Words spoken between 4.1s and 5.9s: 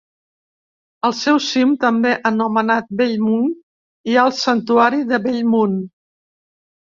hi ha el santuari de Bellmunt.